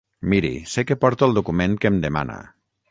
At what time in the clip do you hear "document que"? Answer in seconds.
1.41-1.91